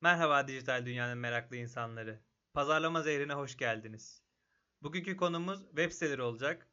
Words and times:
Merhaba 0.00 0.48
dijital 0.48 0.86
dünyanın 0.86 1.18
meraklı 1.18 1.56
insanları. 1.56 2.20
Pazarlama 2.54 3.02
zehrine 3.02 3.32
hoş 3.32 3.56
geldiniz. 3.56 4.22
Bugünkü 4.82 5.16
konumuz 5.16 5.66
web 5.66 5.90
siteleri 5.92 6.22
olacak. 6.22 6.68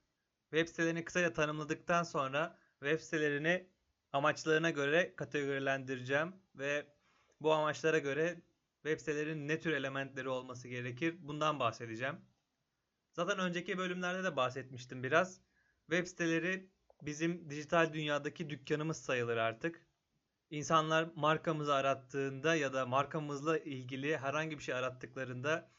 Web 0.52 0.68
sitelerini 0.68 1.06
kısaca 1.06 1.34
tanımladıktan 1.34 2.04
sonra 2.04 2.60
web 2.80 3.00
sitelerini 3.00 3.70
amaçlarına 4.14 4.70
göre 4.70 5.16
kategorilendireceğim 5.16 6.36
ve 6.56 6.88
bu 7.42 7.54
amaçlara 7.54 8.00
göre 8.00 8.42
web 8.84 9.00
sitelerinin 9.00 9.48
ne 9.48 9.60
tür 9.60 9.72
elementleri 9.74 10.30
olması 10.30 10.68
gerekir 10.68 11.16
bundan 11.20 11.60
bahsedeceğim. 11.60 12.16
Zaten 13.14 13.40
önceki 13.40 13.78
bölümlerde 13.78 14.24
de 14.24 14.36
bahsetmiştim 14.36 15.04
biraz. 15.04 15.42
Web 15.90 16.08
siteleri 16.08 16.70
bizim 17.02 17.50
dijital 17.50 17.94
dünyadaki 17.94 18.50
dükkanımız 18.50 18.98
sayılır 18.98 19.38
artık. 19.38 19.88
İnsanlar 20.50 21.10
markamızı 21.16 21.74
arattığında 21.74 22.56
ya 22.56 22.74
da 22.74 22.86
markamızla 22.86 23.58
ilgili 23.58 24.18
herhangi 24.18 24.58
bir 24.58 24.64
şey 24.64 24.76
arattıklarında 24.76 25.72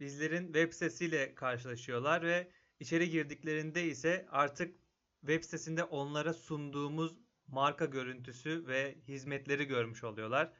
bizlerin 0.00 0.44
web 0.44 0.72
sitesiyle 0.72 1.34
karşılaşıyorlar 1.34 2.22
ve 2.22 2.50
içeri 2.80 3.10
girdiklerinde 3.10 3.84
ise 3.84 4.26
artık 4.30 4.76
web 5.20 5.44
sitesinde 5.44 5.84
onlara 5.84 6.34
sunduğumuz 6.34 7.16
marka 7.46 7.84
görüntüsü 7.84 8.66
ve 8.66 8.98
hizmetleri 9.08 9.64
görmüş 9.64 10.04
oluyorlar. 10.04 10.52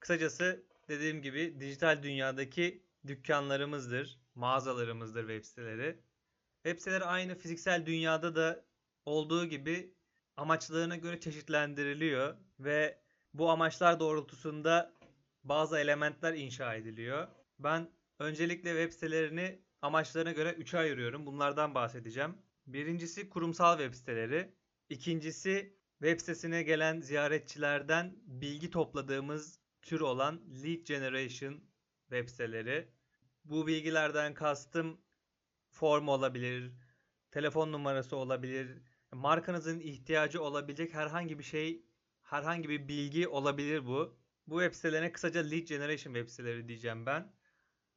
Kısacası 0.00 0.66
dediğim 0.88 1.22
gibi 1.22 1.60
dijital 1.60 2.02
dünyadaki 2.02 2.82
dükkanlarımızdır, 3.06 4.20
mağazalarımızdır 4.34 5.20
web 5.28 5.44
siteleri. 5.44 6.00
Web 6.64 6.78
siteleri 6.78 7.04
aynı 7.04 7.38
fiziksel 7.38 7.86
dünyada 7.86 8.36
da 8.36 8.64
olduğu 9.04 9.46
gibi 9.46 9.94
amaçlarına 10.36 10.96
göre 10.96 11.20
çeşitlendiriliyor 11.20 12.47
ve 12.60 13.00
bu 13.34 13.50
amaçlar 13.50 14.00
doğrultusunda 14.00 14.94
bazı 15.44 15.78
elementler 15.78 16.34
inşa 16.34 16.74
ediliyor. 16.74 17.28
Ben 17.58 17.90
öncelikle 18.18 18.70
web 18.70 18.92
sitelerini 18.92 19.62
amaçlarına 19.82 20.32
göre 20.32 20.50
3'e 20.50 20.78
ayırıyorum. 20.78 21.26
Bunlardan 21.26 21.74
bahsedeceğim. 21.74 22.38
Birincisi 22.66 23.28
kurumsal 23.28 23.78
web 23.78 23.94
siteleri. 23.94 24.54
İkincisi 24.88 25.76
web 26.02 26.20
sitesine 26.20 26.62
gelen 26.62 27.00
ziyaretçilerden 27.00 28.16
bilgi 28.26 28.70
topladığımız 28.70 29.60
tür 29.82 30.00
olan 30.00 30.40
lead 30.64 30.86
generation 30.86 31.60
web 32.10 32.28
siteleri. 32.28 32.88
Bu 33.44 33.66
bilgilerden 33.66 34.34
kastım 34.34 35.00
form 35.70 36.08
olabilir, 36.08 36.72
telefon 37.30 37.72
numarası 37.72 38.16
olabilir, 38.16 38.82
markanızın 39.12 39.80
ihtiyacı 39.80 40.42
olabilecek 40.42 40.94
herhangi 40.94 41.38
bir 41.38 41.44
şey, 41.44 41.82
herhangi 42.30 42.68
bir 42.68 42.88
bilgi 42.88 43.28
olabilir 43.28 43.86
bu. 43.86 44.18
Bu 44.46 44.60
web 44.60 44.74
sitelerine 44.74 45.12
kısaca 45.12 45.40
lead 45.40 45.68
generation 45.68 46.14
web 46.14 46.28
siteleri 46.28 46.68
diyeceğim 46.68 47.06
ben. 47.06 47.32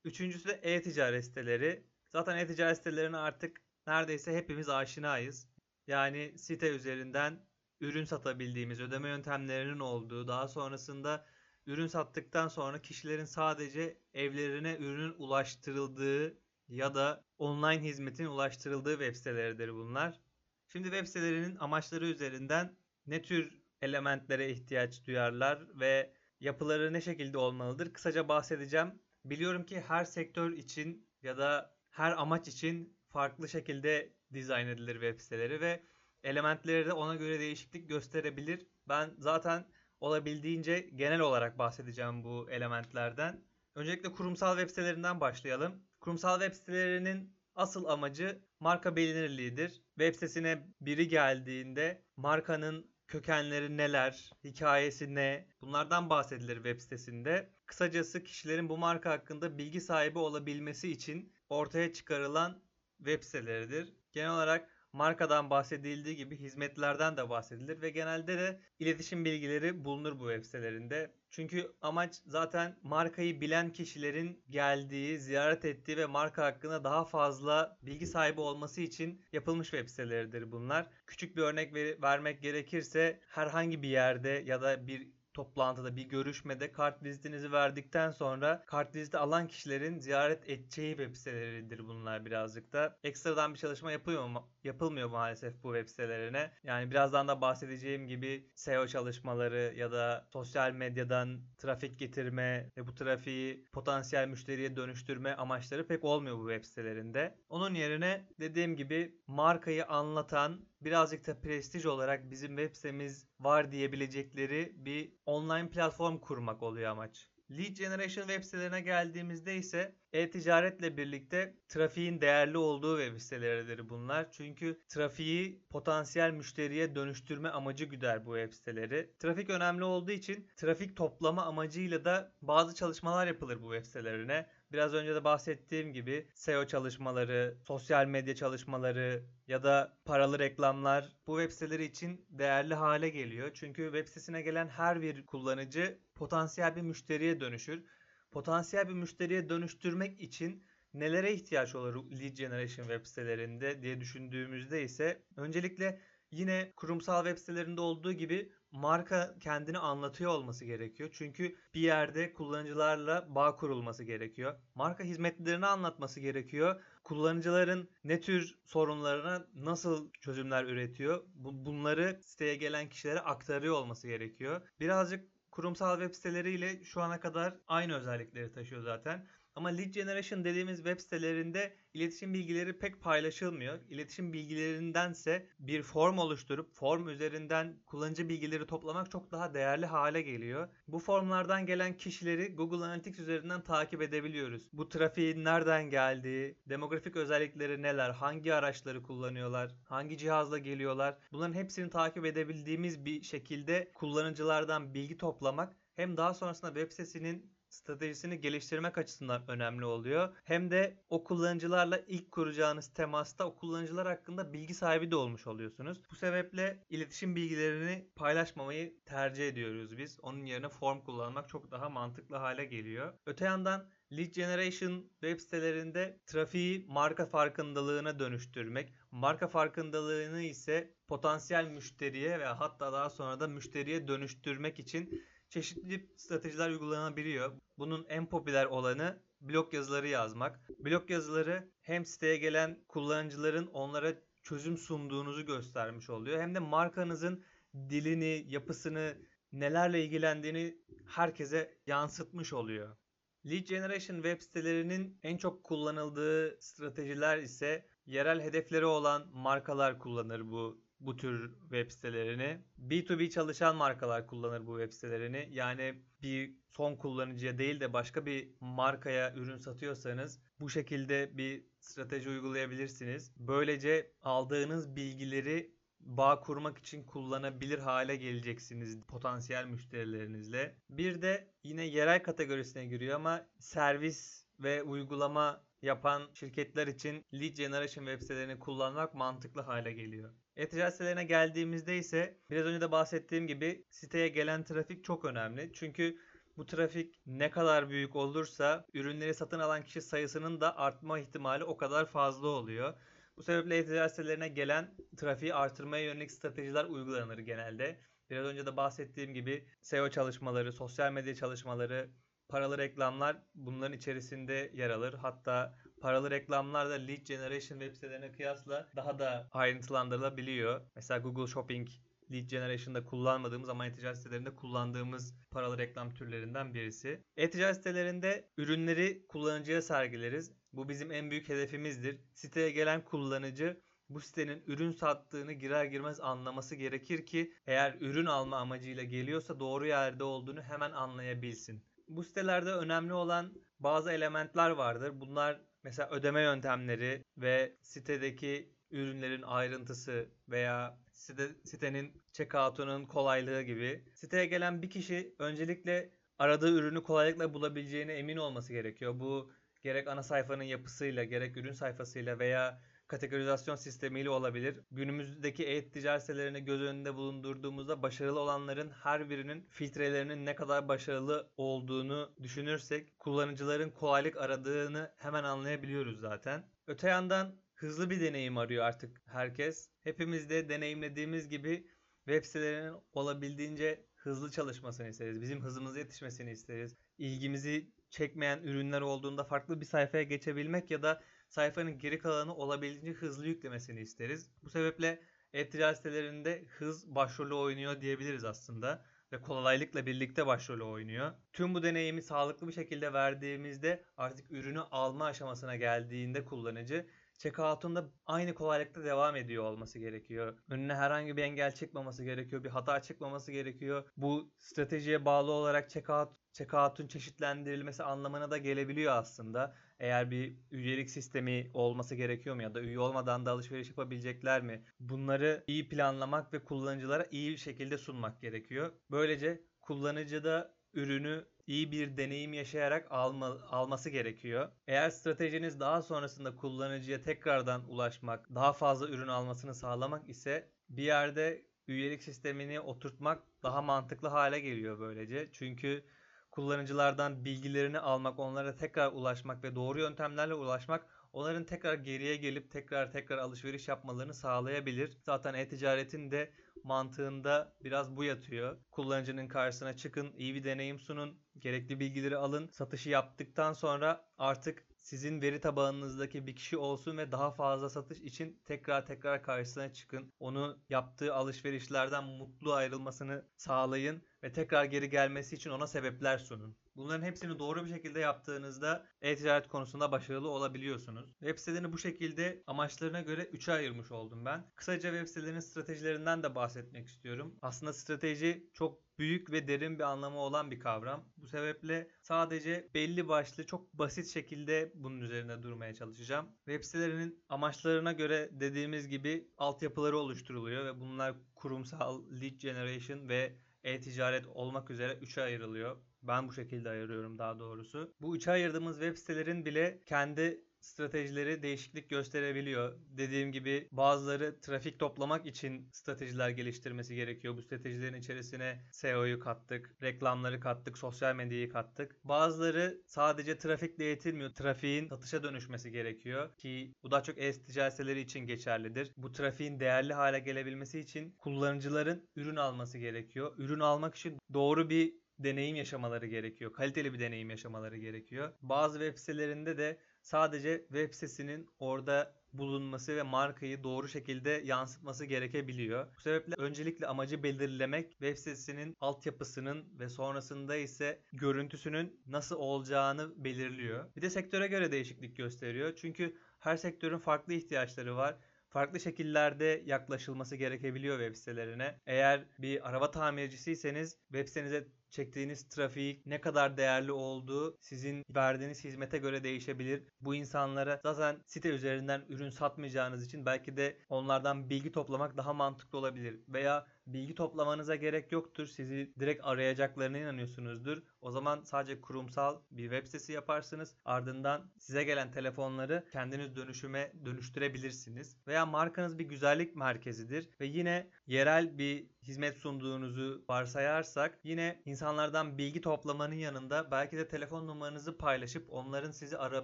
Üçüncüsü 0.03 0.49
de 0.49 0.59
e-ticaret 0.63 1.25
siteleri. 1.25 1.87
Zaten 2.09 2.37
e-ticaret 2.37 2.77
sitelerine 2.77 3.17
artık 3.17 3.61
neredeyse 3.87 4.35
hepimiz 4.35 4.69
aşinayız. 4.69 5.47
Yani 5.87 6.33
site 6.37 6.69
üzerinden 6.69 7.45
ürün 7.81 8.03
satabildiğimiz, 8.03 8.79
ödeme 8.79 9.09
yöntemlerinin 9.09 9.79
olduğu, 9.79 10.27
daha 10.27 10.47
sonrasında 10.47 11.25
ürün 11.67 11.87
sattıktan 11.87 12.47
sonra 12.47 12.81
kişilerin 12.81 13.25
sadece 13.25 13.97
evlerine 14.13 14.77
ürünün 14.79 15.13
ulaştırıldığı 15.17 16.37
ya 16.67 16.95
da 16.95 17.25
online 17.37 17.83
hizmetin 17.83 18.25
ulaştırıldığı 18.25 18.91
web 18.91 19.15
siteleridir 19.15 19.73
bunlar. 19.73 20.19
Şimdi 20.67 20.87
web 20.91 21.07
sitelerinin 21.07 21.55
amaçları 21.55 22.05
üzerinden 22.05 22.77
ne 23.07 23.21
tür 23.21 23.60
elementlere 23.81 24.49
ihtiyaç 24.49 25.07
duyarlar 25.07 25.79
ve 25.79 26.13
yapıları 26.39 26.93
ne 26.93 27.01
şekilde 27.01 27.37
olmalıdır 27.37 27.93
kısaca 27.93 28.27
bahsedeceğim. 28.27 29.01
Biliyorum 29.25 29.65
ki 29.65 29.83
her 29.87 30.05
sektör 30.05 30.51
için 30.51 31.07
ya 31.23 31.37
da 31.37 31.75
her 31.89 32.11
amaç 32.11 32.47
için 32.47 32.97
farklı 33.09 33.49
şekilde 33.49 34.13
dizayn 34.33 34.67
edilir 34.67 34.93
web 34.93 35.19
siteleri 35.19 35.61
ve 35.61 35.83
elementleri 36.23 36.85
de 36.85 36.93
ona 36.93 37.15
göre 37.15 37.39
değişiklik 37.39 37.89
gösterebilir. 37.89 38.67
Ben 38.87 39.13
zaten 39.17 39.67
olabildiğince 39.99 40.79
genel 40.79 41.19
olarak 41.19 41.57
bahsedeceğim 41.57 42.23
bu 42.23 42.51
elementlerden. 42.51 43.43
Öncelikle 43.75 44.11
kurumsal 44.11 44.57
web 44.57 44.69
sitelerinden 44.69 45.19
başlayalım. 45.19 45.83
Kurumsal 45.99 46.39
web 46.39 46.53
sitelerinin 46.53 47.37
asıl 47.55 47.85
amacı 47.85 48.41
marka 48.59 48.95
bilinirliğidir. 48.95 49.83
Web 49.97 50.13
sitesine 50.13 50.67
biri 50.81 51.07
geldiğinde 51.07 52.03
markanın 52.17 52.90
kökenleri 53.11 53.77
neler, 53.77 54.31
hikayesi 54.43 55.15
ne 55.15 55.45
bunlardan 55.61 56.09
bahsedilir 56.09 56.55
web 56.55 56.79
sitesinde. 56.79 57.49
Kısacası 57.65 58.23
kişilerin 58.23 58.69
bu 58.69 58.77
marka 58.77 59.11
hakkında 59.11 59.57
bilgi 59.57 59.81
sahibi 59.81 60.19
olabilmesi 60.19 60.91
için 60.91 61.33
ortaya 61.49 61.93
çıkarılan 61.93 62.61
web 62.97 63.23
siteleridir. 63.23 63.93
Genel 64.11 64.31
olarak 64.31 64.69
markadan 64.93 65.49
bahsedildiği 65.49 66.15
gibi 66.15 66.37
hizmetlerden 66.37 67.17
de 67.17 67.29
bahsedilir 67.29 67.81
ve 67.81 67.89
genelde 67.89 68.37
de 68.37 68.61
iletişim 68.79 69.25
bilgileri 69.25 69.85
bulunur 69.85 70.19
bu 70.19 70.29
web 70.29 70.43
sitelerinde. 70.45 71.15
Çünkü 71.29 71.75
amaç 71.81 72.15
zaten 72.25 72.79
markayı 72.83 73.41
bilen 73.41 73.73
kişilerin 73.73 74.43
geldiği, 74.49 75.19
ziyaret 75.19 75.65
ettiği 75.65 75.97
ve 75.97 76.05
marka 76.05 76.45
hakkında 76.45 76.83
daha 76.83 77.05
fazla 77.05 77.77
bilgi 77.81 78.07
sahibi 78.07 78.41
olması 78.41 78.81
için 78.81 79.25
yapılmış 79.31 79.69
web 79.71 79.87
siteleridir 79.87 80.51
bunlar. 80.51 80.89
Küçük 81.07 81.37
bir 81.37 81.41
örnek 81.41 81.73
ver- 81.73 82.01
vermek 82.01 82.41
gerekirse 82.41 83.19
herhangi 83.27 83.81
bir 83.81 83.89
yerde 83.89 84.43
ya 84.45 84.61
da 84.61 84.87
bir 84.87 85.11
toplantıda, 85.33 85.95
bir 85.95 86.03
görüşmede 86.03 86.71
kart 86.71 87.03
vizitinizi 87.03 87.51
verdikten 87.51 88.11
sonra 88.11 88.63
kart 88.67 88.95
viziti 88.95 89.17
alan 89.17 89.47
kişilerin 89.47 89.99
ziyaret 89.99 90.49
edeceği 90.49 90.97
web 90.97 91.15
siteleridir 91.15 91.79
bunlar 91.87 92.25
birazcık 92.25 92.73
da. 92.73 92.99
Ekstradan 93.03 93.53
bir 93.53 93.59
çalışma 93.59 93.91
yapıyor 93.91 94.27
mu? 94.27 94.53
Yapılmıyor 94.63 95.09
maalesef 95.09 95.63
bu 95.63 95.73
web 95.73 95.87
sitelerine. 95.87 96.51
Yani 96.63 96.91
birazdan 96.91 97.27
da 97.27 97.41
bahsedeceğim 97.41 98.07
gibi 98.07 98.51
SEO 98.55 98.87
çalışmaları 98.87 99.73
ya 99.77 99.91
da 99.91 100.27
sosyal 100.29 100.71
medyadan 100.71 101.41
trafik 101.57 101.99
getirme 101.99 102.69
ve 102.77 102.87
bu 102.87 102.95
trafiği 102.95 103.65
potansiyel 103.73 104.27
müşteriye 104.27 104.75
dönüştürme 104.75 105.35
amaçları 105.35 105.87
pek 105.87 106.03
olmuyor 106.03 106.37
bu 106.37 106.49
web 106.49 106.65
sitelerinde. 106.65 107.35
Onun 107.49 107.73
yerine 107.73 108.27
dediğim 108.39 108.75
gibi 108.75 109.15
markayı 109.27 109.85
anlatan 109.87 110.65
birazcık 110.81 111.27
da 111.27 111.41
prestij 111.41 111.85
olarak 111.85 112.31
bizim 112.31 112.57
web 112.57 112.75
sitemiz 112.75 113.27
var 113.39 113.71
diyebilecekleri 113.71 114.73
bir 114.75 115.13
online 115.25 115.69
platform 115.69 116.17
kurmak 116.17 116.63
oluyor 116.63 116.91
amaç. 116.91 117.30
Lead 117.57 117.77
Generation 117.77 118.27
web 118.27 118.43
sitelerine 118.43 118.81
geldiğimizde 118.81 119.55
ise 119.55 119.95
e-ticaretle 120.13 120.97
birlikte 120.97 121.55
trafiğin 121.67 122.21
değerli 122.21 122.57
olduğu 122.57 122.99
web 123.01 123.19
siteleridir 123.19 123.89
bunlar. 123.89 124.31
Çünkü 124.31 124.81
trafiği 124.87 125.61
potansiyel 125.69 126.31
müşteriye 126.31 126.95
dönüştürme 126.95 127.49
amacı 127.49 127.85
güder 127.85 128.25
bu 128.25 128.35
web 128.35 128.53
siteleri. 128.53 129.13
Trafik 129.19 129.49
önemli 129.49 129.83
olduğu 129.83 130.11
için 130.11 130.47
trafik 130.57 130.97
toplama 130.97 131.45
amacıyla 131.45 132.05
da 132.05 132.33
bazı 132.41 132.75
çalışmalar 132.75 133.27
yapılır 133.27 133.61
bu 133.61 133.73
web 133.73 133.85
sitelerine. 133.85 134.49
Biraz 134.71 134.93
önce 134.93 135.15
de 135.15 135.23
bahsettiğim 135.23 135.93
gibi 135.93 136.27
SEO 136.33 136.67
çalışmaları, 136.67 137.57
sosyal 137.63 138.05
medya 138.05 138.35
çalışmaları 138.35 139.23
ya 139.47 139.63
da 139.63 139.97
paralı 140.05 140.39
reklamlar 140.39 141.09
bu 141.27 141.39
web 141.39 141.51
siteleri 141.51 141.85
için 141.85 142.25
değerli 142.29 142.75
hale 142.75 143.09
geliyor. 143.09 143.51
Çünkü 143.53 143.83
web 143.83 144.07
sitesine 144.07 144.41
gelen 144.41 144.67
her 144.67 145.01
bir 145.01 145.25
kullanıcı 145.25 145.99
potansiyel 146.15 146.75
bir 146.75 146.81
müşteriye 146.81 147.39
dönüşür. 147.39 147.83
Potansiyel 148.31 148.89
bir 148.89 148.93
müşteriye 148.93 149.49
dönüştürmek 149.49 150.21
için 150.21 150.63
nelere 150.93 151.33
ihtiyaç 151.33 151.75
olur 151.75 152.11
lead 152.11 152.37
generation 152.37 152.87
web 152.87 153.05
sitelerinde 153.05 153.81
diye 153.81 154.01
düşündüğümüzde 154.01 154.83
ise 154.83 155.23
öncelikle 155.37 155.99
yine 156.31 156.73
kurumsal 156.75 157.23
web 157.25 157.37
sitelerinde 157.37 157.81
olduğu 157.81 158.13
gibi 158.13 158.51
marka 158.71 159.35
kendini 159.39 159.77
anlatıyor 159.77 160.31
olması 160.31 160.65
gerekiyor. 160.65 161.09
Çünkü 161.13 161.55
bir 161.73 161.81
yerde 161.81 162.33
kullanıcılarla 162.33 163.35
bağ 163.35 163.55
kurulması 163.55 164.03
gerekiyor. 164.03 164.55
Marka 164.75 165.03
hizmetlerini 165.03 165.65
anlatması 165.65 166.19
gerekiyor. 166.19 166.81
Kullanıcıların 167.03 167.89
ne 168.03 168.19
tür 168.21 168.59
sorunlarına 168.65 169.47
nasıl 169.55 170.11
çözümler 170.21 170.63
üretiyor? 170.63 171.23
Bunları 171.35 172.19
siteye 172.23 172.55
gelen 172.55 172.89
kişilere 172.89 173.19
aktarıyor 173.19 173.75
olması 173.75 174.07
gerekiyor. 174.07 174.61
Birazcık 174.79 175.25
kurumsal 175.51 175.99
web 175.99 176.15
siteleriyle 176.15 176.83
şu 176.83 177.01
ana 177.01 177.19
kadar 177.19 177.57
aynı 177.67 177.95
özellikleri 177.95 178.51
taşıyor 178.51 178.81
zaten. 178.83 179.27
Ama 179.55 179.69
lead 179.69 179.93
generation 179.93 180.43
dediğimiz 180.43 180.77
web 180.77 180.99
sitelerinde 180.99 181.73
iletişim 181.93 182.33
bilgileri 182.33 182.79
pek 182.79 183.01
paylaşılmıyor. 183.01 183.79
İletişim 183.89 184.33
bilgilerindense 184.33 185.47
bir 185.59 185.83
form 185.83 186.17
oluşturup 186.17 186.73
form 186.73 187.09
üzerinden 187.09 187.79
kullanıcı 187.85 188.29
bilgileri 188.29 188.67
toplamak 188.67 189.11
çok 189.11 189.31
daha 189.31 189.53
değerli 189.53 189.85
hale 189.85 190.21
geliyor. 190.21 190.69
Bu 190.87 190.99
formlardan 190.99 191.65
gelen 191.65 191.97
kişileri 191.97 192.55
Google 192.55 192.85
Analytics 192.85 193.19
üzerinden 193.19 193.63
takip 193.63 194.01
edebiliyoruz. 194.01 194.69
Bu 194.73 194.89
trafiğin 194.89 195.43
nereden 195.43 195.89
geldiği, 195.89 196.57
demografik 196.65 197.15
özellikleri 197.15 197.81
neler, 197.81 198.09
hangi 198.09 198.53
araçları 198.53 199.03
kullanıyorlar, 199.03 199.75
hangi 199.83 200.17
cihazla 200.17 200.57
geliyorlar. 200.57 201.17
Bunların 201.31 201.53
hepsini 201.53 201.89
takip 201.89 202.25
edebildiğimiz 202.25 203.05
bir 203.05 203.21
şekilde 203.21 203.91
kullanıcılardan 203.95 204.93
bilgi 204.93 205.17
toplamak 205.17 205.75
hem 205.95 206.17
daha 206.17 206.33
sonrasında 206.33 206.73
web 206.73 206.91
sitesinin 206.91 207.51
stratejisini 207.71 208.41
geliştirmek 208.41 208.97
açısından 208.97 209.41
önemli 209.47 209.85
oluyor. 209.85 210.35
Hem 210.43 210.71
de 210.71 210.97
o 211.09 211.23
kullanıcılarla 211.23 211.97
ilk 212.07 212.31
kuracağınız 212.31 212.93
temasta 212.93 213.45
o 213.45 213.55
kullanıcılar 213.55 214.07
hakkında 214.07 214.53
bilgi 214.53 214.73
sahibi 214.73 215.11
de 215.11 215.15
olmuş 215.15 215.47
oluyorsunuz. 215.47 215.97
Bu 216.11 216.15
sebeple 216.15 216.85
iletişim 216.89 217.35
bilgilerini 217.35 218.07
paylaşmamayı 218.15 219.03
tercih 219.05 219.47
ediyoruz 219.47 219.97
biz. 219.97 220.19
Onun 220.21 220.45
yerine 220.45 220.69
form 220.69 220.99
kullanmak 221.01 221.49
çok 221.49 221.71
daha 221.71 221.89
mantıklı 221.89 222.35
hale 222.35 222.65
geliyor. 222.65 223.13
Öte 223.25 223.45
yandan 223.45 223.89
Lead 224.11 224.35
Generation 224.35 225.09
web 225.11 225.39
sitelerinde 225.39 226.19
trafiği 226.25 226.85
marka 226.87 227.25
farkındalığına 227.25 228.19
dönüştürmek, 228.19 228.93
marka 229.11 229.47
farkındalığını 229.47 230.41
ise 230.41 230.93
potansiyel 231.07 231.67
müşteriye 231.67 232.39
ve 232.39 232.45
hatta 232.45 232.93
daha 232.93 233.09
sonra 233.09 233.39
da 233.39 233.47
müşteriye 233.47 234.07
dönüştürmek 234.07 234.79
için 234.79 235.23
çeşitli 235.51 236.09
stratejiler 236.17 236.69
uygulanabiliyor. 236.69 237.51
Bunun 237.77 238.05
en 238.09 238.29
popüler 238.29 238.65
olanı 238.65 239.21
blog 239.41 239.73
yazıları 239.73 240.07
yazmak. 240.07 240.59
Blog 240.79 241.09
yazıları 241.09 241.71
hem 241.81 242.05
siteye 242.05 242.37
gelen 242.37 242.83
kullanıcıların 242.87 243.67
onlara 243.67 244.13
çözüm 244.43 244.77
sunduğunuzu 244.77 245.45
göstermiş 245.45 246.09
oluyor. 246.09 246.41
Hem 246.41 246.55
de 246.55 246.59
markanızın 246.59 247.43
dilini, 247.73 248.45
yapısını, 248.47 249.17
nelerle 249.53 250.05
ilgilendiğini 250.05 250.77
herkese 251.07 251.77
yansıtmış 251.85 252.53
oluyor. 252.53 252.97
Lead 253.45 253.67
Generation 253.67 254.15
web 254.15 254.41
sitelerinin 254.41 255.19
en 255.23 255.37
çok 255.37 255.63
kullanıldığı 255.63 256.61
stratejiler 256.61 257.37
ise 257.37 257.85
yerel 258.05 258.41
hedefleri 258.41 258.85
olan 258.85 259.27
markalar 259.33 259.99
kullanır 259.99 260.51
bu 260.51 260.81
bu 261.01 261.17
tür 261.17 261.51
web 261.61 261.91
sitelerini. 261.91 262.57
B2B 262.87 263.29
çalışan 263.29 263.75
markalar 263.75 264.27
kullanır 264.27 264.67
bu 264.67 264.79
web 264.79 264.93
sitelerini. 264.93 265.49
Yani 265.51 265.95
bir 266.21 266.55
son 266.69 266.95
kullanıcıya 266.95 267.57
değil 267.57 267.79
de 267.79 267.93
başka 267.93 268.25
bir 268.25 268.49
markaya 268.59 269.33
ürün 269.33 269.57
satıyorsanız 269.57 270.39
bu 270.59 270.69
şekilde 270.69 271.37
bir 271.37 271.63
strateji 271.79 272.29
uygulayabilirsiniz. 272.29 273.31
Böylece 273.37 274.11
aldığınız 274.21 274.95
bilgileri 274.95 275.71
bağ 275.99 276.39
kurmak 276.39 276.77
için 276.77 277.03
kullanabilir 277.03 277.79
hale 277.79 278.15
geleceksiniz 278.15 279.01
potansiyel 279.07 279.65
müşterilerinizle. 279.65 280.75
Bir 280.89 281.21
de 281.21 281.47
yine 281.63 281.85
yerel 281.85 282.23
kategorisine 282.23 282.85
giriyor 282.85 283.15
ama 283.15 283.47
servis 283.59 284.45
ve 284.59 284.83
uygulama 284.83 285.63
yapan 285.81 286.29
şirketler 286.33 286.87
için 286.87 287.25
lead 287.33 287.57
generation 287.57 288.05
web 288.05 288.21
sitelerini 288.21 288.59
kullanmak 288.59 289.13
mantıklı 289.13 289.61
hale 289.61 289.91
geliyor. 289.91 290.31
E-ticaret 290.55 290.93
sitelerine 290.93 291.23
geldiğimizde 291.23 291.97
ise 291.97 292.37
biraz 292.49 292.65
önce 292.65 292.81
de 292.81 292.91
bahsettiğim 292.91 293.47
gibi 293.47 293.85
siteye 293.89 294.27
gelen 294.27 294.63
trafik 294.63 295.03
çok 295.03 295.25
önemli. 295.25 295.71
Çünkü 295.73 296.17
bu 296.57 296.65
trafik 296.65 297.21
ne 297.25 297.49
kadar 297.51 297.89
büyük 297.89 298.15
olursa 298.15 298.85
ürünleri 298.93 299.33
satın 299.33 299.59
alan 299.59 299.83
kişi 299.83 300.01
sayısının 300.01 300.61
da 300.61 300.77
artma 300.77 301.19
ihtimali 301.19 301.63
o 301.63 301.77
kadar 301.77 302.05
fazla 302.05 302.47
oluyor. 302.47 302.93
Bu 303.37 303.43
sebeple 303.43 303.77
e-ticaret 303.77 304.11
sitelerine 304.11 304.47
gelen 304.47 304.95
trafiği 305.17 305.53
artırmaya 305.53 306.03
yönelik 306.03 306.31
stratejiler 306.31 306.85
uygulanır 306.85 307.37
genelde. 307.37 307.99
Biraz 308.29 308.45
önce 308.45 308.65
de 308.65 308.77
bahsettiğim 308.77 309.33
gibi 309.33 309.65
SEO 309.81 310.09
çalışmaları, 310.09 310.73
sosyal 310.73 311.11
medya 311.11 311.35
çalışmaları, 311.35 312.09
paralı 312.51 312.77
reklamlar 312.77 313.37
bunların 313.55 313.97
içerisinde 313.97 314.71
yer 314.73 314.89
alır. 314.89 315.13
Hatta 315.13 315.77
paralı 316.01 316.31
reklamlar 316.31 316.89
da 316.89 316.93
lead 316.93 317.27
generation 317.27 317.79
web 317.79 317.93
sitelerine 317.93 318.31
kıyasla 318.31 318.89
daha 318.95 319.19
da 319.19 319.49
ayrıntılandırılabiliyor. 319.51 320.81
Mesela 320.95 321.19
Google 321.19 321.47
Shopping 321.47 321.87
lead 322.31 322.49
generation'da 322.49 323.05
kullanmadığımız 323.05 323.69
ama 323.69 323.85
e-ticaret 323.85 324.17
sitelerinde 324.17 324.55
kullandığımız 324.55 325.35
paralı 325.51 325.77
reklam 325.77 326.13
türlerinden 326.13 326.73
birisi. 326.73 327.23
E-ticaret 327.37 327.75
sitelerinde 327.75 328.49
ürünleri 328.57 329.25
kullanıcıya 329.27 329.81
sergileriz. 329.81 330.51
Bu 330.73 330.89
bizim 330.89 331.11
en 331.11 331.31
büyük 331.31 331.49
hedefimizdir. 331.49 332.19
Siteye 332.33 332.71
gelen 332.71 333.05
kullanıcı 333.05 333.81
bu 334.09 334.21
sitenin 334.21 334.63
ürün 334.67 334.91
sattığını 334.91 335.53
girer 335.53 335.85
girmez 335.85 336.19
anlaması 336.19 336.75
gerekir 336.75 337.25
ki 337.25 337.53
eğer 337.67 337.97
ürün 338.01 338.25
alma 338.25 338.57
amacıyla 338.57 339.03
geliyorsa 339.03 339.59
doğru 339.59 339.87
yerde 339.87 340.23
olduğunu 340.23 340.61
hemen 340.61 340.91
anlayabilsin. 340.91 341.83
Bu 342.11 342.23
sitelerde 342.23 342.71
önemli 342.73 343.13
olan 343.13 343.53
bazı 343.79 344.11
elementler 344.11 344.69
vardır. 344.69 345.11
Bunlar 345.21 345.61
mesela 345.83 346.09
ödeme 346.09 346.41
yöntemleri 346.41 347.23
ve 347.37 347.75
sitedeki 347.81 348.73
ürünlerin 348.91 349.41
ayrıntısı 349.41 350.29
veya 350.49 350.99
site, 351.11 351.55
sitenin 351.63 352.23
checkout'unun 352.33 353.05
kolaylığı 353.05 353.61
gibi. 353.61 354.05
Siteye 354.13 354.45
gelen 354.45 354.81
bir 354.81 354.89
kişi 354.89 355.35
öncelikle 355.39 356.13
aradığı 356.39 356.77
ürünü 356.77 357.03
kolaylıkla 357.03 357.53
bulabileceğine 357.53 358.13
emin 358.13 358.37
olması 358.37 358.73
gerekiyor. 358.73 359.19
Bu 359.19 359.51
gerek 359.83 360.07
ana 360.07 360.23
sayfanın 360.23 360.63
yapısıyla, 360.63 361.23
gerek 361.23 361.57
ürün 361.57 361.73
sayfasıyla 361.73 362.39
veya 362.39 362.81
kategorizasyon 363.11 363.75
sistemiyle 363.75 364.29
olabilir. 364.29 364.79
Günümüzdeki 364.91 365.65
e-ticaret 365.65 366.21
sitelerini 366.21 366.65
göz 366.65 366.81
önünde 366.81 367.15
bulundurduğumuzda 367.15 368.01
başarılı 368.01 368.39
olanların 368.39 368.89
her 368.89 369.29
birinin 369.29 369.67
filtrelerinin 369.69 370.45
ne 370.45 370.55
kadar 370.55 370.87
başarılı 370.87 371.51
olduğunu 371.57 372.33
düşünürsek 372.43 373.19
kullanıcıların 373.19 373.89
kolaylık 373.89 374.37
aradığını 374.37 375.11
hemen 375.17 375.43
anlayabiliyoruz 375.43 376.19
zaten. 376.19 376.63
Öte 376.87 377.09
yandan 377.09 377.55
hızlı 377.73 378.09
bir 378.09 378.21
deneyim 378.21 378.57
arıyor 378.57 378.85
artık 378.85 379.21
herkes. 379.25 379.89
Hepimiz 380.03 380.49
de 380.49 380.69
deneyimlediğimiz 380.69 381.49
gibi 381.49 381.87
web 382.25 382.45
sitelerinin 382.45 382.97
olabildiğince 383.13 384.05
hızlı 384.15 384.51
çalışmasını 384.51 385.07
isteriz. 385.07 385.41
Bizim 385.41 385.61
hızımıza 385.61 385.99
yetişmesini 385.99 386.51
isteriz. 386.51 386.95
İlgimizi 387.17 387.91
çekmeyen 388.09 388.59
ürünler 388.63 389.01
olduğunda 389.01 389.43
farklı 389.43 389.81
bir 389.81 389.85
sayfaya 389.85 390.23
geçebilmek 390.23 390.91
ya 390.91 391.03
da 391.03 391.21
sayfanın 391.51 391.97
geri 391.97 392.19
kalanı 392.19 392.55
olabildiğince 392.55 393.19
hızlı 393.19 393.47
yüklemesini 393.47 393.99
isteriz. 393.99 394.49
Bu 394.63 394.69
sebeple 394.69 395.19
e-ticaret 395.53 395.97
sitelerinde 395.97 396.65
hız 396.77 397.15
başrolü 397.15 397.53
oynuyor 397.53 398.01
diyebiliriz 398.01 398.45
aslında 398.45 399.05
ve 399.31 399.41
kolaylıkla 399.41 400.05
birlikte 400.05 400.47
başrolü 400.47 400.83
oynuyor. 400.83 401.31
Tüm 401.53 401.73
bu 401.73 401.83
deneyimi 401.83 402.21
sağlıklı 402.21 402.67
bir 402.67 402.73
şekilde 402.73 403.13
verdiğimizde 403.13 404.03
artık 404.17 404.51
ürünü 404.51 404.81
alma 404.81 405.25
aşamasına 405.25 405.75
geldiğinde 405.75 406.45
kullanıcı 406.45 407.05
checkout'unda 407.41 408.09
aynı 408.25 408.53
kolaylıkta 408.53 409.03
devam 409.03 409.35
ediyor 409.35 409.63
olması 409.63 409.99
gerekiyor. 409.99 410.57
Önüne 410.69 410.95
herhangi 410.95 411.37
bir 411.37 411.43
engel 411.43 411.75
çıkmaması 411.75 412.23
gerekiyor. 412.23 412.63
Bir 412.63 412.69
hata 412.69 413.01
çıkmaması 413.01 413.51
gerekiyor. 413.51 414.09
Bu 414.17 414.51
stratejiye 414.57 415.25
bağlı 415.25 415.51
olarak 415.51 415.89
checkout 415.89 416.33
checkout'un 416.53 417.07
çeşitlendirilmesi 417.07 418.03
anlamına 418.03 418.51
da 418.51 418.57
gelebiliyor 418.57 419.13
aslında. 419.13 419.75
Eğer 419.99 420.31
bir 420.31 420.57
üyelik 420.71 421.09
sistemi 421.09 421.71
olması 421.73 422.15
gerekiyor 422.15 422.55
mu 422.55 422.61
ya 422.61 422.73
da 422.73 422.81
üye 422.81 422.99
olmadan 422.99 423.45
da 423.45 423.51
alışveriş 423.51 423.89
yapabilecekler 423.89 424.61
mi? 424.61 424.85
Bunları 424.99 425.63
iyi 425.67 425.89
planlamak 425.89 426.53
ve 426.53 426.63
kullanıcılara 426.63 427.27
iyi 427.31 427.51
bir 427.51 427.57
şekilde 427.57 427.97
sunmak 427.97 428.41
gerekiyor. 428.41 428.91
Böylece 429.11 429.61
kullanıcı 429.81 430.43
da 430.43 430.75
ürünü 430.93 431.45
iyi 431.71 431.91
bir 431.91 432.17
deneyim 432.17 432.53
yaşayarak 432.53 433.07
alma, 433.11 433.57
alması 433.69 434.09
gerekiyor. 434.09 434.71
Eğer 434.87 435.09
stratejiniz 435.09 435.79
daha 435.79 436.01
sonrasında 436.01 436.55
kullanıcıya 436.55 437.23
tekrardan 437.23 437.89
ulaşmak, 437.89 438.55
daha 438.55 438.73
fazla 438.73 439.07
ürün 439.07 439.27
almasını 439.27 439.75
sağlamak 439.75 440.29
ise 440.29 440.71
bir 440.89 441.03
yerde 441.03 441.65
üyelik 441.87 442.23
sistemini 442.23 442.79
oturtmak 442.79 443.43
daha 443.63 443.81
mantıklı 443.81 444.27
hale 444.27 444.59
geliyor 444.59 444.99
böylece. 444.99 445.49
Çünkü 445.53 446.03
kullanıcılardan 446.51 447.45
bilgilerini 447.45 447.99
almak, 447.99 448.39
onlara 448.39 448.75
tekrar 448.75 449.11
ulaşmak 449.11 449.63
ve 449.63 449.75
doğru 449.75 449.99
yöntemlerle 449.99 450.53
ulaşmak 450.53 451.07
onların 451.33 451.63
tekrar 451.63 451.93
geriye 451.95 452.35
gelip 452.35 452.71
tekrar 452.71 453.11
tekrar 453.11 453.37
alışveriş 453.37 453.87
yapmalarını 453.87 454.33
sağlayabilir. 454.33 455.17
Zaten 455.21 455.53
e-ticaretin 455.53 456.31
de 456.31 456.51
mantığında 456.83 457.73
biraz 457.83 458.17
bu 458.17 458.23
yatıyor. 458.23 458.77
Kullanıcının 458.91 459.47
karşısına 459.47 459.95
çıkın, 459.95 460.33
iyi 460.37 460.55
bir 460.55 460.63
deneyim 460.63 460.99
sunun, 460.99 461.39
gerekli 461.57 461.99
bilgileri 461.99 462.37
alın. 462.37 462.67
Satışı 462.67 463.09
yaptıktan 463.09 463.73
sonra 463.73 464.25
artık 464.37 464.85
sizin 465.01 465.41
veri 465.41 465.61
tabanınızdaki 465.61 466.47
bir 466.47 466.55
kişi 466.55 466.77
olsun 466.77 467.17
ve 467.17 467.31
daha 467.31 467.51
fazla 467.51 467.89
satış 467.89 468.19
için 468.19 468.61
tekrar 468.65 469.05
tekrar 469.05 469.43
karşısına 469.43 469.93
çıkın. 469.93 470.33
Onu 470.39 470.79
yaptığı 470.89 471.33
alışverişlerden 471.33 472.23
mutlu 472.23 472.73
ayrılmasını 472.73 473.45
sağlayın 473.57 474.23
ve 474.43 474.53
tekrar 474.53 474.85
geri 474.85 475.09
gelmesi 475.09 475.55
için 475.55 475.69
ona 475.69 475.87
sebepler 475.87 476.37
sunun. 476.37 476.75
Bunların 476.95 477.25
hepsini 477.25 477.59
doğru 477.59 477.85
bir 477.85 477.89
şekilde 477.89 478.19
yaptığınızda 478.19 479.05
e-ticaret 479.21 479.67
konusunda 479.67 480.11
başarılı 480.11 480.49
olabiliyorsunuz. 480.49 481.29
Web 481.39 481.57
sitelerini 481.57 481.93
bu 481.93 481.97
şekilde 481.97 482.63
amaçlarına 482.67 483.21
göre 483.21 483.43
3'e 483.43 483.73
ayırmış 483.73 484.11
oldum 484.11 484.45
ben. 484.45 484.65
Kısaca 484.75 485.11
web 485.11 485.27
sitelerinin 485.27 485.59
stratejilerinden 485.59 486.43
de 486.43 486.55
bahsetmek 486.55 487.07
istiyorum. 487.07 487.55
Aslında 487.61 487.93
strateji 487.93 488.69
çok 488.73 489.01
büyük 489.19 489.51
ve 489.51 489.67
derin 489.67 489.99
bir 489.99 490.03
anlamı 490.03 490.37
olan 490.37 490.71
bir 490.71 490.79
kavram. 490.79 491.25
Bu 491.37 491.47
sebeple 491.47 492.07
sadece 492.21 492.89
belli 492.93 493.27
başlı 493.27 493.65
çok 493.65 493.93
basit 493.93 494.27
şekilde 494.27 494.91
bunun 494.95 495.21
üzerinde 495.21 495.63
durmaya 495.63 495.93
çalışacağım. 495.93 496.47
Web 496.65 496.83
sitelerinin 496.83 497.43
amaçlarına 497.49 498.11
göre 498.11 498.49
dediğimiz 498.51 499.07
gibi 499.07 499.47
altyapıları 499.57 500.17
oluşturuluyor 500.17 500.85
ve 500.85 500.99
bunlar 500.99 501.35
kurumsal, 501.55 502.23
lead 502.41 502.55
generation 502.61 503.29
ve 503.29 503.55
e-ticaret 503.83 504.47
olmak 504.47 504.89
üzere 504.91 505.13
3'e 505.13 505.41
ayrılıyor. 505.43 505.97
Ben 506.23 506.47
bu 506.47 506.53
şekilde 506.53 506.89
ayırıyorum 506.89 507.37
daha 507.37 507.59
doğrusu. 507.59 508.15
Bu 508.21 508.37
3'e 508.37 508.51
ayırdığımız 508.51 508.99
web 508.99 509.17
sitelerin 509.17 509.65
bile 509.65 510.01
kendi 510.05 510.65
stratejileri 510.81 511.61
değişiklik 511.63 512.09
gösterebiliyor. 512.09 512.95
Dediğim 513.09 513.51
gibi 513.51 513.87
bazıları 513.91 514.59
trafik 514.61 514.99
toplamak 514.99 515.45
için 515.45 515.89
stratejiler 515.91 516.49
geliştirmesi 516.49 517.15
gerekiyor. 517.15 517.57
Bu 517.57 517.61
stratejilerin 517.61 518.13
içerisine 518.13 518.83
SEO'yu 518.91 519.39
kattık, 519.39 519.95
reklamları 520.03 520.59
kattık, 520.59 520.97
sosyal 520.97 521.35
medyayı 521.35 521.69
kattık. 521.69 522.15
Bazıları 522.23 523.01
sadece 523.05 523.57
trafikle 523.57 524.03
yetinmiyor. 524.03 524.49
Trafiğin 524.49 525.07
satışa 525.07 525.43
dönüşmesi 525.43 525.91
gerekiyor 525.91 526.57
ki 526.57 526.93
bu 527.03 527.11
daha 527.11 527.23
çok 527.23 527.37
e-ticaret 527.37 527.93
siteleri 527.93 528.19
için 528.19 528.39
geçerlidir. 528.39 529.11
Bu 529.17 529.31
trafiğin 529.31 529.79
değerli 529.79 530.13
hale 530.13 530.39
gelebilmesi 530.39 530.99
için 530.99 531.35
kullanıcıların 531.37 532.29
ürün 532.35 532.55
alması 532.55 532.97
gerekiyor. 532.97 533.53
Ürün 533.57 533.79
almak 533.79 534.15
için 534.15 534.37
doğru 534.53 534.89
bir 534.89 535.13
deneyim 535.43 535.75
yaşamaları 535.75 536.27
gerekiyor. 536.27 536.73
Kaliteli 536.73 537.13
bir 537.13 537.19
deneyim 537.19 537.49
yaşamaları 537.49 537.97
gerekiyor. 537.97 538.53
Bazı 538.61 538.99
web 538.99 539.17
sitelerinde 539.17 539.77
de 539.77 539.97
sadece 540.21 540.85
web 540.87 541.13
sitesinin 541.13 541.69
orada 541.79 542.41
bulunması 542.53 543.15
ve 543.15 543.23
markayı 543.23 543.83
doğru 543.83 544.07
şekilde 544.07 544.61
yansıtması 544.65 545.25
gerekebiliyor. 545.25 546.07
Bu 546.17 546.21
sebeple 546.21 546.53
öncelikle 546.57 547.07
amacı 547.07 547.43
belirlemek 547.43 548.11
web 548.11 548.37
sitesinin 548.37 548.95
altyapısının 549.01 549.99
ve 549.99 550.09
sonrasında 550.09 550.75
ise 550.75 551.21
görüntüsünün 551.33 552.21
nasıl 552.27 552.55
olacağını 552.55 553.43
belirliyor. 553.43 554.15
Bir 554.15 554.21
de 554.21 554.29
sektöre 554.29 554.67
göre 554.67 554.91
değişiklik 554.91 555.37
gösteriyor. 555.37 555.95
Çünkü 555.95 556.37
her 556.59 556.77
sektörün 556.77 557.19
farklı 557.19 557.53
ihtiyaçları 557.53 558.15
var 558.15 558.37
farklı 558.71 558.99
şekillerde 558.99 559.83
yaklaşılması 559.85 560.55
gerekebiliyor 560.55 561.19
web 561.19 561.35
sitelerine. 561.35 561.99
Eğer 562.05 562.45
bir 562.59 562.89
araba 562.89 563.11
tamircisiyseniz 563.11 564.17
web 564.27 564.47
sitenize 564.47 564.87
çektiğiniz 565.11 565.69
trafik 565.69 566.25
ne 566.25 566.41
kadar 566.41 566.77
değerli 566.77 567.11
olduğu 567.11 567.77
sizin 567.81 568.23
verdiğiniz 568.29 568.83
hizmete 568.83 569.17
göre 569.17 569.43
değişebilir. 569.43 570.03
Bu 570.21 570.35
insanlara 570.35 570.99
zaten 571.03 571.43
site 571.45 571.69
üzerinden 571.69 572.25
ürün 572.29 572.49
satmayacağınız 572.49 573.25
için 573.25 573.45
belki 573.45 573.77
de 573.77 573.97
onlardan 574.09 574.69
bilgi 574.69 574.91
toplamak 574.91 575.37
daha 575.37 575.53
mantıklı 575.53 575.97
olabilir. 575.97 576.39
Veya 576.47 576.87
bilgi 577.13 577.35
toplamanıza 577.35 577.95
gerek 577.95 578.31
yoktur. 578.31 578.65
Sizi 578.65 579.13
direkt 579.19 579.45
arayacaklarına 579.45 580.17
inanıyorsunuzdur. 580.17 581.01
O 581.21 581.31
zaman 581.31 581.61
sadece 581.63 582.01
kurumsal 582.01 582.59
bir 582.71 582.83
web 582.83 583.05
sitesi 583.05 583.33
yaparsınız. 583.33 583.95
Ardından 584.05 584.71
size 584.77 585.03
gelen 585.03 585.31
telefonları 585.31 586.05
kendiniz 586.11 586.55
dönüşüme 586.55 587.11
dönüştürebilirsiniz. 587.25 588.37
Veya 588.47 588.65
markanız 588.65 589.19
bir 589.19 589.25
güzellik 589.25 589.75
merkezidir 589.75 590.49
ve 590.59 590.65
yine 590.65 591.07
yerel 591.27 591.77
bir 591.77 592.07
hizmet 592.23 592.57
sunduğunuzu 592.57 593.45
varsayarsak 593.49 594.39
yine 594.43 594.81
insanlardan 594.85 595.57
bilgi 595.57 595.81
toplamanın 595.81 596.35
yanında 596.35 596.91
belki 596.91 597.17
de 597.17 597.27
telefon 597.27 597.67
numaranızı 597.67 598.17
paylaşıp 598.17 598.65
onların 598.69 599.11
sizi 599.11 599.37
ara 599.37 599.63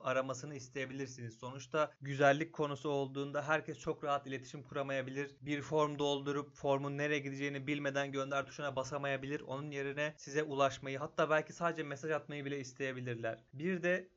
aramasını 0.00 0.54
isteyebilirsiniz. 0.54 1.38
Sonuçta 1.38 1.92
güzellik 2.00 2.52
konusu 2.52 2.88
olduğunda 2.88 3.48
herkes 3.48 3.78
çok 3.78 4.04
rahat 4.04 4.26
iletişim 4.26 4.62
kuramayabilir. 4.62 5.36
Bir 5.40 5.62
form 5.62 5.98
doldurup 5.98 6.54
formun 6.54 6.98
nereye 6.98 7.18
gideceğini 7.26 7.66
bilmeden 7.66 8.12
gönder 8.12 8.46
tuşuna 8.46 8.76
basamayabilir. 8.76 9.40
Onun 9.40 9.70
yerine 9.70 10.14
size 10.16 10.42
ulaşmayı 10.42 10.98
hatta 10.98 11.30
belki 11.30 11.52
sadece 11.52 11.82
mesaj 11.82 12.10
atmayı 12.10 12.44
bile 12.44 12.60
isteyebilirler. 12.60 13.38
Bir 13.52 13.82
de 13.82 14.08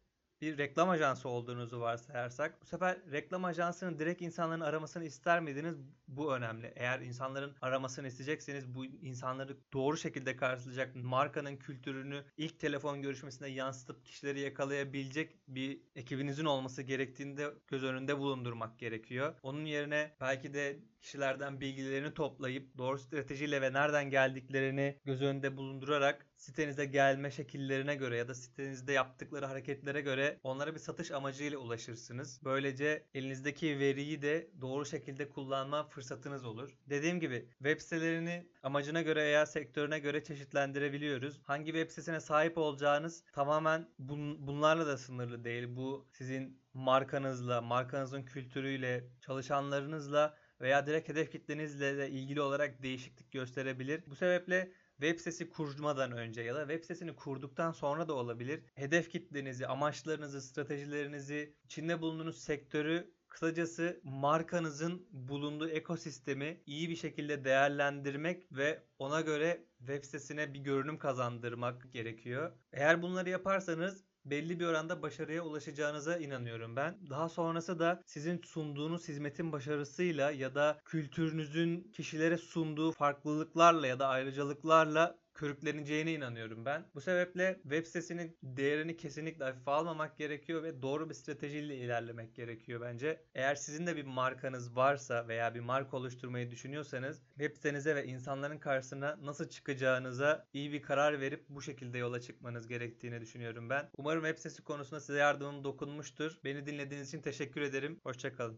bir 0.42 0.58
reklam 0.58 0.90
ajansı 0.90 1.30
olduğunuzu 1.30 1.80
varsayarsak 1.80 2.62
bu 2.62 2.66
sefer 2.66 2.98
reklam 3.12 3.46
ajansının 3.46 4.00
direkt 4.00 4.22
insanların 4.22 4.62
aramasını 4.62 5.04
ister 5.04 5.40
miydiniz? 5.40 5.76
Bu 6.08 6.36
önemli. 6.36 6.74
Eğer 6.76 7.00
insanların 7.00 7.56
aramasını 7.62 8.08
isteyecekseniz 8.08 8.76
bu 8.76 8.86
insanları 8.86 9.58
doğru 9.74 9.98
şekilde 9.98 10.36
karşılayacak 10.36 10.96
markanın 10.96 11.58
kültürünü 11.58 12.24
ilk 12.38 12.60
telefon 12.60 13.02
görüşmesinde 13.02 13.50
yansıtıp 13.50 14.06
kişileri 14.06 14.40
yakalayabilecek 14.40 15.36
bir 15.48 15.82
ekibinizin 15.96 16.46
olması 16.46 16.82
gerektiğinde 16.82 17.54
göz 17.68 17.84
önünde 17.84 18.18
bulundurmak 18.18 18.80
gerekiyor. 18.80 19.36
Onun 19.44 19.66
yerine 19.66 20.16
belki 20.22 20.54
de 20.54 20.80
kişilerden 21.02 21.62
bilgilerini 21.62 22.14
toplayıp 22.14 22.78
doğru 22.78 23.00
stratejiyle 23.00 23.62
ve 23.62 23.74
nereden 23.74 24.10
geldiklerini 24.10 25.00
göz 25.06 25.22
önünde 25.22 25.58
bulundurarak 25.58 26.29
sitenize 26.40 26.86
gelme 26.86 27.32
şekillerine 27.32 27.96
göre 27.96 28.18
ya 28.18 28.28
da 28.28 28.36
sitenizde 28.36 28.94
yaptıkları 28.94 29.46
hareketlere 29.46 30.02
göre 30.02 30.40
onlara 30.44 30.74
bir 30.74 30.80
satış 30.80 31.12
amacıyla 31.12 31.58
ulaşırsınız. 31.58 32.40
Böylece 32.44 33.06
elinizdeki 33.14 33.80
veriyi 33.80 34.22
de 34.22 34.50
doğru 34.62 34.86
şekilde 34.86 35.30
kullanma 35.30 35.88
fırsatınız 35.88 36.46
olur. 36.46 36.78
Dediğim 36.90 37.20
gibi 37.20 37.50
web 37.58 37.80
sitelerini 37.80 38.48
amacına 38.64 39.02
göre 39.02 39.20
veya 39.24 39.46
sektörüne 39.46 40.00
göre 40.00 40.24
çeşitlendirebiliyoruz. 40.24 41.40
Hangi 41.44 41.66
web 41.66 41.90
sitesine 41.90 42.20
sahip 42.20 42.58
olacağınız 42.58 43.24
tamamen 43.34 43.90
bun 44.00 44.48
bunlarla 44.48 44.88
da 44.88 44.98
sınırlı 44.98 45.44
değil. 45.44 45.66
Bu 45.70 46.08
sizin 46.12 46.60
markanızla, 46.74 47.62
markanızın 47.62 48.24
kültürüyle, 48.24 49.04
çalışanlarınızla 49.22 50.38
veya 50.62 50.88
direkt 50.88 51.10
hedef 51.10 51.32
kitlenizle 51.32 51.98
de 51.98 52.10
ilgili 52.10 52.42
olarak 52.42 52.84
değişiklik 52.84 53.32
gösterebilir. 53.32 54.04
Bu 54.08 54.16
sebeple 54.16 54.72
web 55.02 55.18
sitesi 55.18 55.50
kurmadan 55.50 56.12
önce 56.12 56.42
ya 56.42 56.56
da 56.56 56.60
web 56.60 56.82
sitesini 56.82 57.16
kurduktan 57.16 57.72
sonra 57.72 58.08
da 58.08 58.14
olabilir. 58.14 58.64
Hedef 58.76 59.10
kitlenizi, 59.10 59.68
amaçlarınızı, 59.68 60.42
stratejilerinizi, 60.42 61.54
içinde 61.64 62.02
bulunduğunuz 62.02 62.38
sektörü 62.38 63.12
Kısacası 63.30 64.02
markanızın 64.04 65.08
bulunduğu 65.12 65.70
ekosistemi 65.70 66.62
iyi 66.66 66.90
bir 66.90 66.96
şekilde 66.96 67.44
değerlendirmek 67.44 68.52
ve 68.52 68.84
ona 69.00 69.22
göre 69.22 69.66
web 69.78 70.04
sitesine 70.04 70.54
bir 70.54 70.60
görünüm 70.60 70.98
kazandırmak 70.98 71.94
gerekiyor. 71.94 72.52
Eğer 72.74 73.02
bunları 73.02 73.30
yaparsanız 73.30 74.04
belli 74.30 74.60
bir 74.60 74.66
oranda 74.66 75.02
başarıya 75.02 75.44
ulaşacağınıza 75.44 76.18
inanıyorum 76.18 76.76
ben. 76.76 76.98
Daha 77.10 77.30
sonrası 77.30 77.80
da 77.80 78.02
sizin 78.06 78.42
sunduğunuz 78.46 79.08
hizmetin 79.08 79.52
başarısıyla 79.52 80.32
ya 80.32 80.56
da 80.56 80.82
kültürünüzün 80.86 81.92
kişilere 81.94 82.38
sunduğu 82.38 82.92
farklılıklarla 82.92 83.88
ya 83.88 84.00
da 84.00 84.08
ayrıcalıklarla 84.08 85.18
körükleneceğine 85.40 86.14
inanıyorum 86.14 86.66
ben. 86.66 86.86
Bu 86.96 87.02
sebeple 87.02 87.60
web 87.64 87.86
sitesinin 87.86 88.38
değerini 88.44 88.98
kesinlikle 88.98 89.46
hafife 89.46 89.72
almamak 89.72 90.18
gerekiyor 90.18 90.64
ve 90.64 90.82
doğru 90.82 91.10
bir 91.10 91.14
stratejiyle 91.14 91.78
ilerlemek 91.78 92.36
gerekiyor 92.36 92.82
bence. 92.82 93.22
Eğer 93.36 93.56
sizin 93.56 93.88
de 93.88 93.96
bir 93.96 94.04
markanız 94.04 94.76
varsa 94.76 95.28
veya 95.28 95.56
bir 95.56 95.60
marka 95.60 95.98
oluşturmayı 95.98 96.52
düşünüyorsanız 96.52 97.22
web 97.30 97.56
sitenize 97.56 97.96
ve 97.96 98.06
insanların 98.06 98.58
karşısına 98.58 99.18
nasıl 99.22 99.50
çıkacağınıza 99.50 100.48
iyi 100.54 100.72
bir 100.72 100.82
karar 100.82 101.22
verip 101.22 101.46
bu 101.50 101.62
şekilde 101.62 101.98
yola 101.98 102.22
çıkmanız 102.22 102.68
gerektiğini 102.68 103.22
düşünüyorum 103.22 103.70
ben. 103.70 103.90
Umarım 103.98 104.24
web 104.24 104.38
sitesi 104.38 104.64
konusunda 104.64 105.00
size 105.00 105.20
yardımım 105.20 105.64
dokunmuştur. 105.64 106.40
Beni 106.44 106.66
dinlediğiniz 106.66 107.08
için 107.08 107.22
teşekkür 107.22 107.62
ederim. 107.62 108.00
Hoşçakalın. 108.04 108.58